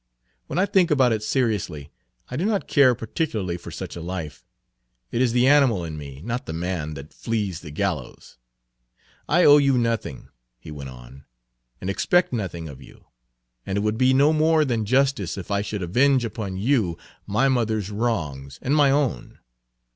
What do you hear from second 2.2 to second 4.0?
I do not care particularly for such